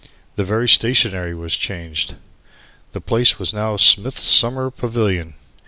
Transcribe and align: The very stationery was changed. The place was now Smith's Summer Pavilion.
The 0.35 0.43
very 0.43 0.67
stationery 0.67 1.35
was 1.35 1.55
changed. 1.55 2.15
The 2.91 3.01
place 3.01 3.37
was 3.37 3.53
now 3.53 3.77
Smith's 3.77 4.23
Summer 4.23 4.71
Pavilion. 4.71 5.35